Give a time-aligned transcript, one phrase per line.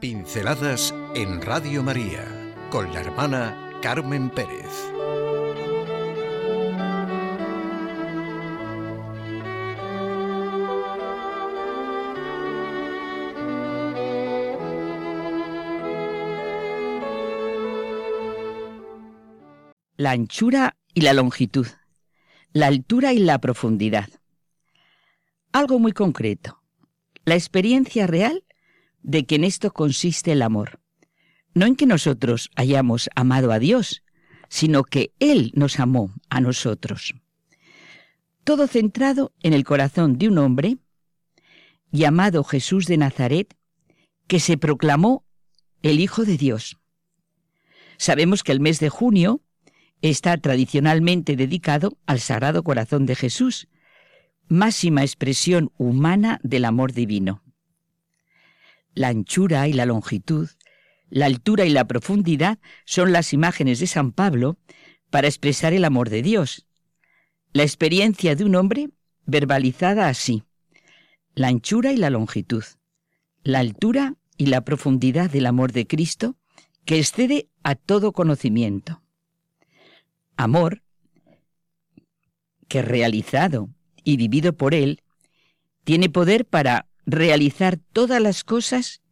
[0.00, 2.26] Pinceladas en Radio María
[2.70, 4.64] con la hermana Carmen Pérez.
[19.98, 21.66] La anchura y la longitud,
[22.54, 24.08] la altura y la profundidad.
[25.52, 26.62] Algo muy concreto,
[27.26, 28.44] la experiencia real
[29.02, 30.80] de que en esto consiste el amor.
[31.54, 34.02] No en que nosotros hayamos amado a Dios,
[34.48, 37.14] sino que Él nos amó a nosotros.
[38.44, 40.78] Todo centrado en el corazón de un hombre
[41.90, 43.56] llamado Jesús de Nazaret,
[44.26, 45.24] que se proclamó
[45.82, 46.78] el Hijo de Dios.
[47.96, 49.42] Sabemos que el mes de junio
[50.02, 53.68] está tradicionalmente dedicado al Sagrado Corazón de Jesús,
[54.48, 57.42] máxima expresión humana del amor divino
[59.00, 60.50] la anchura y la longitud,
[61.08, 64.58] la altura y la profundidad son las imágenes de San Pablo
[65.08, 66.66] para expresar el amor de Dios.
[67.54, 68.90] La experiencia de un hombre
[69.24, 70.42] verbalizada así,
[71.34, 72.62] la anchura y la longitud,
[73.42, 76.36] la altura y la profundidad del amor de Cristo
[76.84, 79.02] que excede a todo conocimiento.
[80.36, 80.82] Amor
[82.68, 83.70] que realizado
[84.04, 85.02] y vivido por Él,
[85.84, 89.02] tiene poder para realizar todas las cosas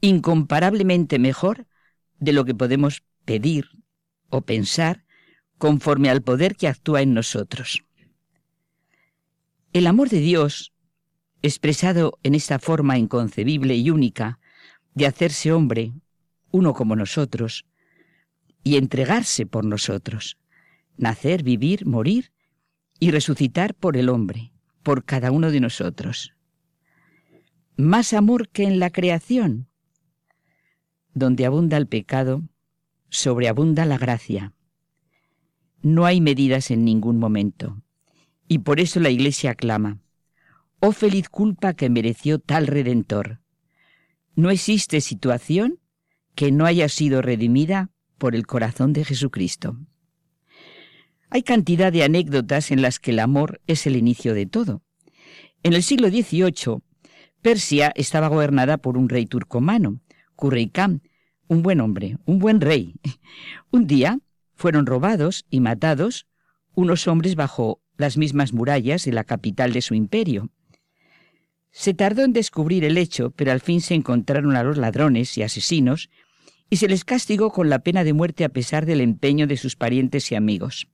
[0.00, 1.66] incomparablemente mejor
[2.18, 3.70] de lo que podemos pedir
[4.28, 5.04] o pensar
[5.58, 7.84] conforme al poder que actúa en nosotros.
[9.72, 10.72] El amor de Dios,
[11.42, 14.40] expresado en esta forma inconcebible y única
[14.94, 15.92] de hacerse hombre,
[16.50, 17.64] uno como nosotros,
[18.64, 20.36] y entregarse por nosotros,
[20.96, 22.32] nacer, vivir, morir
[22.98, 24.52] y resucitar por el hombre,
[24.82, 26.35] por cada uno de nosotros
[27.76, 29.68] más amor que en la creación.
[31.12, 32.42] Donde abunda el pecado,
[33.10, 34.54] sobreabunda la gracia.
[35.82, 37.82] No hay medidas en ningún momento.
[38.48, 40.00] Y por eso la Iglesia clama,
[40.80, 43.40] Oh feliz culpa que mereció tal Redentor.
[44.34, 45.80] No existe situación
[46.34, 49.78] que no haya sido redimida por el corazón de Jesucristo.
[51.28, 54.82] Hay cantidad de anécdotas en las que el amor es el inicio de todo.
[55.62, 56.82] En el siglo XVIII,
[57.42, 60.00] Persia estaba gobernada por un rey turcomano,
[60.34, 61.00] Kurreikam,
[61.48, 62.94] un buen hombre, un buen rey.
[63.70, 64.18] Un día
[64.54, 66.26] fueron robados y matados
[66.74, 70.50] unos hombres bajo las mismas murallas de la capital de su imperio.
[71.70, 75.42] Se tardó en descubrir el hecho, pero al fin se encontraron a los ladrones y
[75.42, 76.10] asesinos
[76.70, 79.76] y se les castigó con la pena de muerte a pesar del empeño de sus
[79.76, 80.88] parientes y amigos.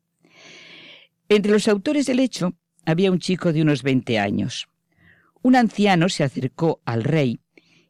[1.28, 2.54] Entre los autores del hecho
[2.84, 4.68] había un chico de unos 20 años.
[5.42, 7.40] Un anciano se acercó al rey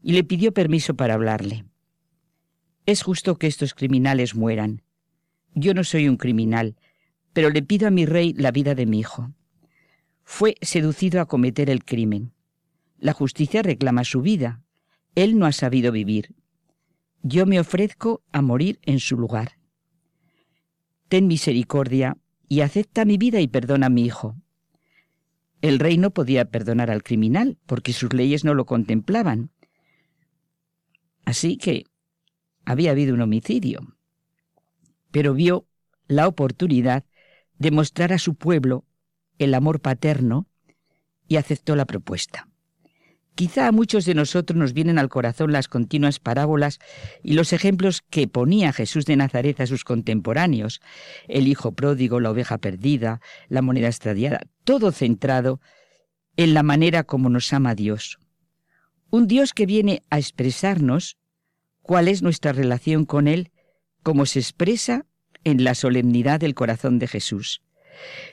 [0.02, 1.66] y le pidió permiso para hablarle.
[2.86, 4.82] Es justo que estos criminales mueran.
[5.54, 6.76] Yo no soy un criminal,
[7.32, 9.32] pero le pido a mi rey la vida de mi hijo.
[10.24, 12.32] Fue seducido a cometer el crimen.
[12.98, 14.62] La justicia reclama su vida.
[15.14, 16.34] Él no ha sabido vivir.
[17.22, 19.58] Yo me ofrezco a morir en su lugar.
[21.08, 22.16] Ten misericordia
[22.48, 24.41] y acepta mi vida y perdona a mi hijo.
[25.62, 29.50] El rey no podía perdonar al criminal porque sus leyes no lo contemplaban.
[31.24, 31.84] Así que
[32.64, 33.80] había habido un homicidio.
[35.12, 35.66] Pero vio
[36.08, 37.04] la oportunidad
[37.58, 38.84] de mostrar a su pueblo
[39.38, 40.48] el amor paterno
[41.28, 42.48] y aceptó la propuesta.
[43.34, 46.78] Quizá a muchos de nosotros nos vienen al corazón las continuas parábolas
[47.22, 50.80] y los ejemplos que ponía Jesús de Nazaret a sus contemporáneos,
[51.28, 55.60] el hijo pródigo, la oveja perdida, la moneda extradiada, todo centrado
[56.36, 58.18] en la manera como nos ama Dios.
[59.10, 61.16] Un Dios que viene a expresarnos
[61.80, 63.50] cuál es nuestra relación con Él,
[64.02, 65.06] como se expresa
[65.44, 67.62] en la solemnidad del corazón de Jesús.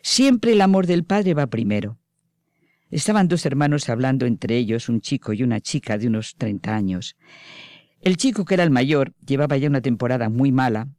[0.01, 1.99] Siempre el amor del Padre va primero.
[2.89, 7.15] Estaban dos hermanos hablando entre ellos, un chico y una chica de unos 30 años.
[8.01, 10.89] El chico, que era el mayor, llevaba ya una temporada muy mala,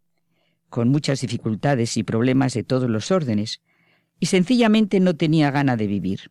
[0.69, 3.61] con muchas dificultades y problemas de todos los órdenes,
[4.21, 6.31] y sencillamente no tenía gana de vivir.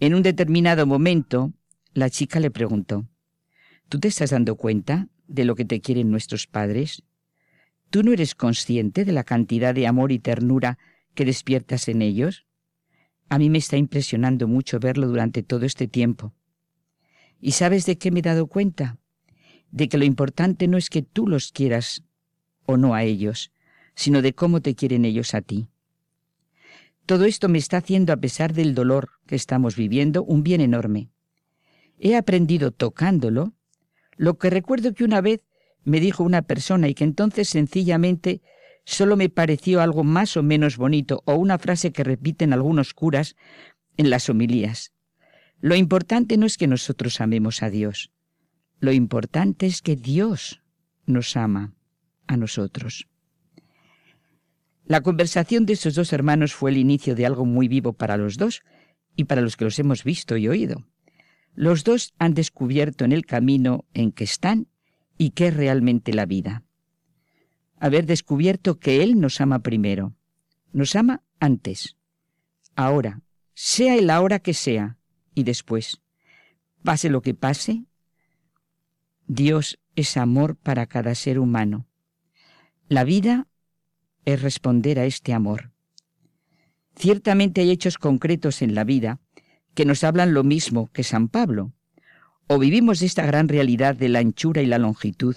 [0.00, 1.52] En un determinado momento,
[1.92, 3.06] la chica le preguntó,
[3.88, 7.02] ¿Tú te estás dando cuenta de lo que te quieren nuestros padres?
[7.90, 10.78] ¿Tú no eres consciente de la cantidad de amor y ternura
[11.14, 12.46] que despiertas en ellos?
[13.28, 16.32] A mí me está impresionando mucho verlo durante todo este tiempo.
[17.40, 18.98] ¿Y sabes de qué me he dado cuenta?
[19.70, 22.04] De que lo importante no es que tú los quieras
[22.66, 23.50] o no a ellos,
[23.94, 25.68] sino de cómo te quieren ellos a ti.
[27.06, 31.10] Todo esto me está haciendo, a pesar del dolor que estamos viviendo, un bien enorme.
[31.98, 33.52] He aprendido tocándolo
[34.16, 35.40] Lo que recuerdo que una vez
[35.82, 38.40] me dijo una persona y que entonces sencillamente
[38.84, 43.36] solo me pareció algo más o menos bonito o una frase que repiten algunos curas
[43.96, 44.92] en las homilías.
[45.60, 48.10] Lo importante no es que nosotros amemos a Dios,
[48.80, 50.62] lo importante es que Dios
[51.06, 51.74] nos ama
[52.26, 53.08] a nosotros.
[54.84, 58.36] La conversación de esos dos hermanos fue el inicio de algo muy vivo para los
[58.36, 58.62] dos
[59.16, 60.84] y para los que los hemos visto y oído.
[61.54, 64.68] Los dos han descubierto en el camino en que están
[65.16, 66.63] y qué es realmente la vida.
[67.78, 70.14] Haber descubierto que Él nos ama primero.
[70.72, 71.96] Nos ama antes,
[72.74, 73.22] ahora,
[73.54, 74.98] sea el ahora que sea,
[75.34, 76.00] y después.
[76.82, 77.84] Pase lo que pase,
[79.26, 81.86] Dios es amor para cada ser humano.
[82.88, 83.48] La vida
[84.24, 85.72] es responder a este amor.
[86.96, 89.20] Ciertamente hay hechos concretos en la vida
[89.74, 91.72] que nos hablan lo mismo que San Pablo.
[92.46, 95.36] O vivimos esta gran realidad de la anchura y la longitud,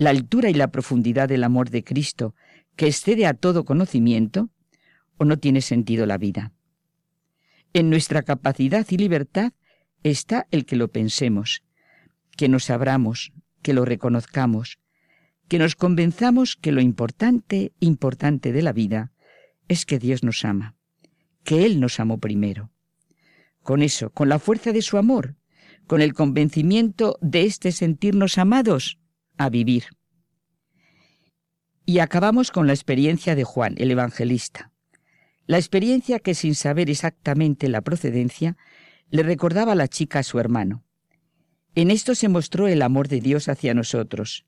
[0.00, 2.34] la altura y la profundidad del amor de Cristo,
[2.74, 4.48] que excede a todo conocimiento,
[5.18, 6.54] o no tiene sentido la vida.
[7.74, 9.52] En nuestra capacidad y libertad
[10.02, 11.62] está el que lo pensemos,
[12.34, 14.78] que nos abramos, que lo reconozcamos,
[15.48, 19.12] que nos convenzamos que lo importante, importante de la vida
[19.68, 20.76] es que Dios nos ama,
[21.44, 22.70] que Él nos amó primero.
[23.62, 25.36] Con eso, con la fuerza de su amor,
[25.86, 28.99] con el convencimiento de este sentirnos amados,
[29.40, 29.84] a vivir.
[31.86, 34.70] Y acabamos con la experiencia de Juan, el evangelista.
[35.46, 38.58] La experiencia que sin saber exactamente la procedencia,
[39.08, 40.84] le recordaba a la chica a su hermano.
[41.74, 44.44] En esto se mostró el amor de Dios hacia nosotros,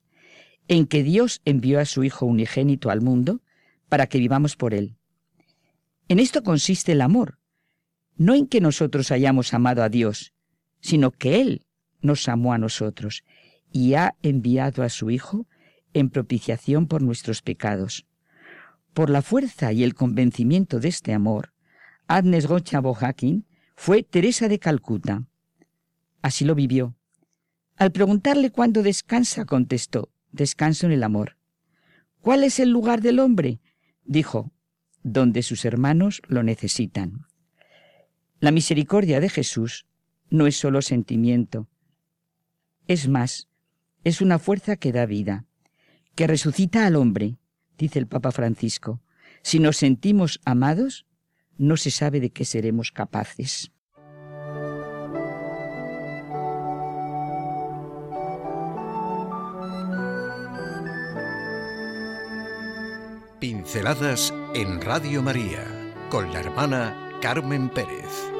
[0.67, 3.41] en que Dios envió a su Hijo unigénito al mundo
[3.89, 4.95] para que vivamos por Él.
[6.07, 7.39] En esto consiste el amor,
[8.15, 10.33] no en que nosotros hayamos amado a Dios,
[10.81, 11.65] sino que Él
[11.99, 13.23] nos amó a nosotros
[13.73, 15.47] y ha enviado a su Hijo
[15.93, 18.05] en propiciación por nuestros pecados.
[18.93, 21.53] Por la fuerza y el convencimiento de este amor,
[22.07, 25.25] Agnes Gocha Bohakin fue Teresa de Calcuta.
[26.21, 26.95] Así lo vivió.
[27.75, 31.37] Al preguntarle cuándo descansa, contestó, descanso en el amor.
[32.21, 33.59] ¿Cuál es el lugar del hombre?
[34.05, 34.51] dijo,
[35.01, 37.25] donde sus hermanos lo necesitan.
[38.39, 39.87] La misericordia de Jesús
[40.29, 41.67] no es solo sentimiento,
[42.87, 43.47] es más,
[44.03, 45.45] es una fuerza que da vida,
[46.15, 47.37] que resucita al hombre,
[47.77, 49.01] dice el Papa Francisco.
[49.41, 51.05] Si nos sentimos amados,
[51.57, 53.71] no se sabe de qué seremos capaces.
[63.39, 65.65] Pinceladas en Radio María
[66.09, 68.32] con la hermana Carmen Pérez.